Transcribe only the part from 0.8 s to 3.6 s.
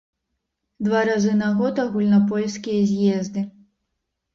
Два разы на год агульнапольскія з'езды.